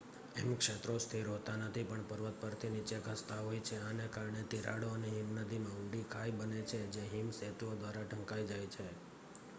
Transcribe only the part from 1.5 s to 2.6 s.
નથી પણ પર્વત